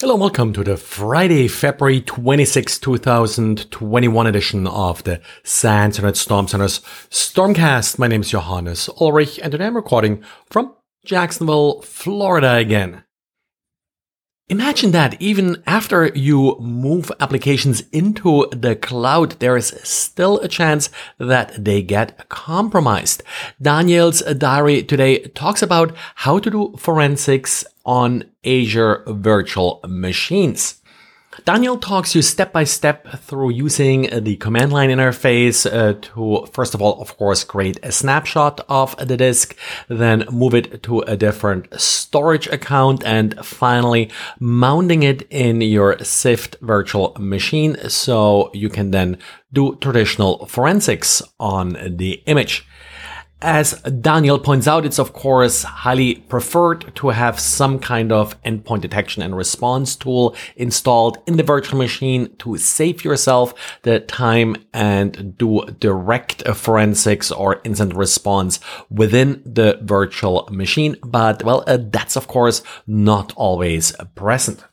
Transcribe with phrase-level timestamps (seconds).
[0.00, 6.46] Hello and welcome to the Friday, February 26, 2021 edition of the SANS and Storm
[6.46, 6.78] Center's
[7.10, 7.98] Stormcast.
[7.98, 10.72] My name is Johannes Ulrich and today I'm recording from
[11.04, 13.02] Jacksonville, Florida again.
[14.50, 20.88] Imagine that even after you move applications into the cloud, there is still a chance
[21.18, 23.22] that they get compromised.
[23.60, 30.80] Daniel's diary today talks about how to do forensics on Azure virtual machines.
[31.44, 36.74] Daniel talks you step by step through using the command line interface uh, to, first
[36.74, 39.56] of all, of course, create a snapshot of the disk,
[39.88, 46.56] then move it to a different storage account, and finally mounting it in your SIFT
[46.60, 49.18] virtual machine so you can then
[49.52, 52.66] do traditional forensics on the image.
[53.40, 58.80] As Daniel points out, it's of course highly preferred to have some kind of endpoint
[58.80, 65.38] detection and response tool installed in the virtual machine to save yourself the time and
[65.38, 68.58] do direct forensics or incident response
[68.90, 70.96] within the virtual machine.
[71.04, 74.64] But well, uh, that's of course not always present.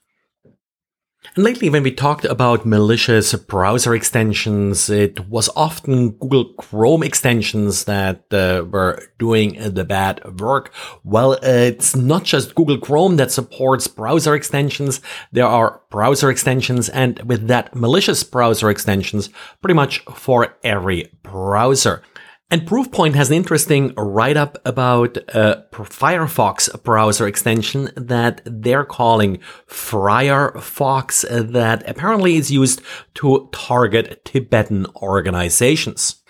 [1.33, 7.85] And lately, when we talked about malicious browser extensions, it was often Google Chrome extensions
[7.85, 10.73] that uh, were doing the bad work.
[11.03, 15.01] Well, it's not just Google Chrome that supports browser extensions.
[15.31, 19.29] There are browser extensions and with that malicious browser extensions
[19.61, 22.03] pretty much for every browser.
[22.51, 29.39] And Proofpoint has an interesting write up about a Firefox browser extension that they're calling
[29.67, 32.81] FriarFox that apparently is used
[33.15, 36.21] to target Tibetan organizations.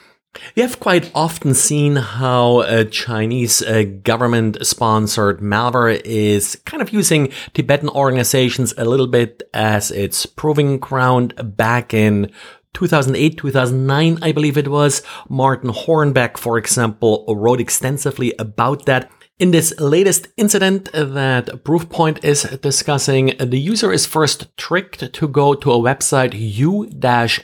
[0.56, 6.92] We have quite often seen how a Chinese uh, government sponsored malware is kind of
[6.92, 12.32] using Tibetan organizations a little bit as its proving ground back in
[12.76, 15.02] 2008, 2009, I believe it was.
[15.28, 19.10] Martin Horenbeeck, for example, wrote extensively about that.
[19.38, 25.54] In this latest incident that Proofpoint is discussing, the user is first tricked to go
[25.56, 27.38] to a website you-tube.tv,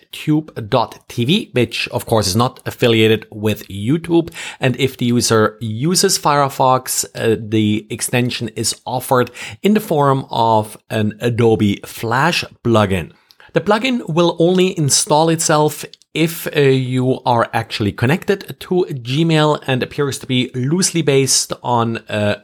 [1.53, 4.33] which of course is not affiliated with YouTube.
[4.61, 9.29] And if the user uses Firefox, uh, the extension is offered
[9.61, 13.11] in the form of an Adobe Flash plugin.
[13.53, 19.83] The plugin will only install itself if uh, you are actually connected to Gmail and
[19.83, 22.41] appears to be loosely based on a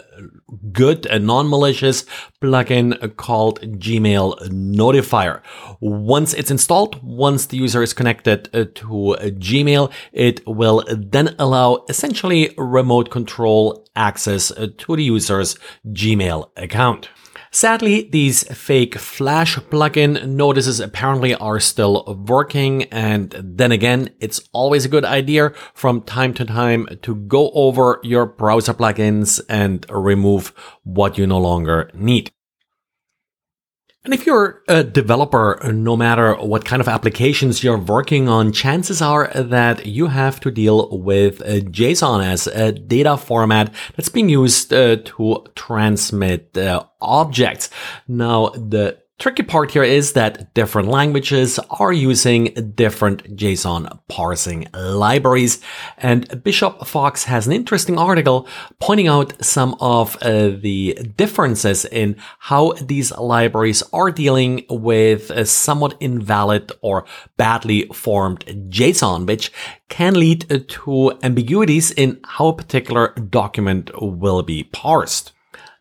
[0.71, 2.05] good, a non-malicious
[2.41, 5.41] plugin called Gmail Notifier.
[5.79, 11.85] Once it's installed, once the user is connected uh, to Gmail, it will then allow
[11.89, 15.57] essentially remote control access uh, to the user's
[15.87, 17.09] Gmail account.
[17.51, 22.83] Sadly, these fake Flash plugin notices apparently are still working.
[22.85, 27.99] And then again, it's always a good idea from time to time to go over
[28.03, 30.53] your browser plugins and remove
[30.83, 32.31] what you no longer need.
[34.07, 39.01] And if you're a developer, no matter what kind of applications you're working on, chances
[39.01, 44.71] are that you have to deal with JSON as a data format that's being used
[44.71, 47.69] uh, to transmit uh, objects.
[48.07, 55.59] Now, the Tricky part here is that different languages are using different JSON parsing libraries.
[55.97, 58.47] And Bishop Fox has an interesting article
[58.79, 65.45] pointing out some of uh, the differences in how these libraries are dealing with a
[65.45, 67.03] somewhat invalid or
[67.37, 69.51] badly formed JSON, which
[69.89, 75.33] can lead to ambiguities in how a particular document will be parsed.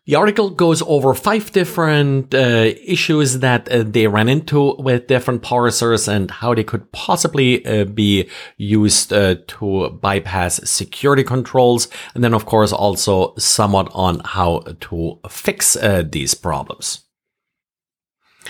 [0.07, 5.41] The article goes over five different uh, issues that uh, they ran into with different
[5.43, 11.89] parsers and how they could possibly uh, be used uh, to bypass security controls.
[12.15, 17.06] And then, of course, also somewhat on how to fix uh, these problems.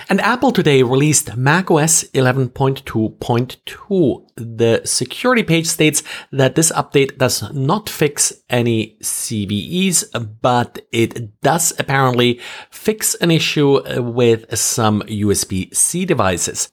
[0.08, 4.24] And Apple today released macOS 11.2.2.
[4.36, 11.72] The security page states that this update does not fix any CVEs, but it does
[11.78, 12.40] apparently
[12.70, 16.70] fix an issue with some USB-C devices.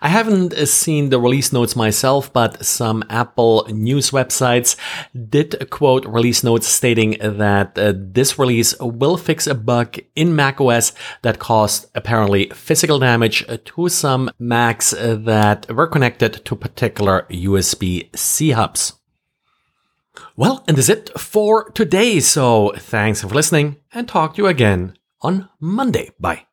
[0.00, 4.76] I haven't uh, seen the release notes myself, but some Apple news websites
[5.28, 10.92] did quote release notes stating that uh, this release will fix a bug in macOS
[11.22, 18.50] that caused apparently physical damage to some Macs that were connected to particular USB C
[18.50, 18.94] hubs.
[20.36, 22.20] Well, and that's it for today.
[22.20, 26.10] So thanks for listening and talk to you again on Monday.
[26.18, 26.46] Bye.